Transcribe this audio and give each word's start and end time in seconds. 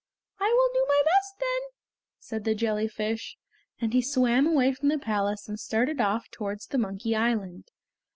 "I 0.39 0.51
will 0.51 0.73
do 0.73 0.83
my 0.87 1.03
best 1.05 1.33
then," 1.39 1.61
said 2.17 2.43
the 2.43 2.55
jellyfish, 2.55 3.37
and 3.79 3.93
he 3.93 4.01
swam 4.01 4.47
away 4.47 4.73
from 4.73 4.89
the 4.89 4.97
palace 4.97 5.47
and 5.47 5.59
started 5.59 6.01
off 6.01 6.27
towards 6.31 6.65
the 6.65 6.79
Monkey 6.79 7.15
Island. 7.15 7.69